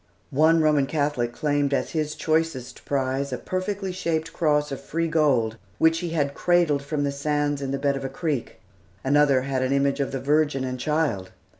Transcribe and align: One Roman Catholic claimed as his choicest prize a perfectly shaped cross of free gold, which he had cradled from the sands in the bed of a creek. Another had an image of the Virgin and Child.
One 0.33 0.61
Roman 0.61 0.87
Catholic 0.87 1.31
claimed 1.31 1.75
as 1.75 1.91
his 1.91 2.15
choicest 2.15 2.85
prize 2.85 3.31
a 3.31 3.37
perfectly 3.37 3.91
shaped 3.91 4.33
cross 4.33 4.71
of 4.71 4.81
free 4.81 5.07
gold, 5.07 5.57
which 5.77 5.99
he 5.99 6.09
had 6.09 6.33
cradled 6.33 6.81
from 6.81 7.03
the 7.03 7.11
sands 7.11 7.61
in 7.61 7.69
the 7.69 7.77
bed 7.77 7.95
of 7.95 8.03
a 8.03 8.09
creek. 8.09 8.59
Another 9.03 9.41
had 9.43 9.61
an 9.61 9.71
image 9.71 9.99
of 9.99 10.11
the 10.11 10.19
Virgin 10.19 10.63
and 10.63 10.79
Child. 10.79 11.29